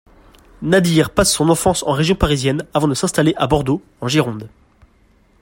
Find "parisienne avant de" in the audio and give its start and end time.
2.15-2.95